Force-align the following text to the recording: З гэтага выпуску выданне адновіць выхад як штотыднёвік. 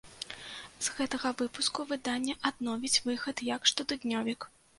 З 0.85 0.95
гэтага 0.99 1.31
выпуску 1.41 1.85
выданне 1.91 2.35
адновіць 2.51 2.93
выхад 3.11 3.45
як 3.53 3.71
штотыднёвік. 3.75 4.51